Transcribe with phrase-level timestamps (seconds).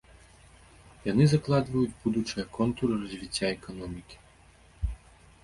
[1.11, 4.17] Яны закладваюць будучыя контуры развіцця эканомікі.